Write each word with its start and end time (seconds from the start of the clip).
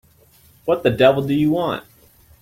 What 0.65 0.81
the 0.81 0.89
devil 0.89 1.21
do 1.21 1.35
you 1.35 1.51
want? 1.51 1.83